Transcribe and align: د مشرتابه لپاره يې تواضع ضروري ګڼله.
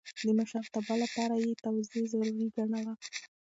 د 0.25 0.29
مشرتابه 0.37 0.95
لپاره 1.03 1.33
يې 1.43 1.51
تواضع 1.63 2.01
ضروري 2.11 2.47
ګڼله. 2.55 2.93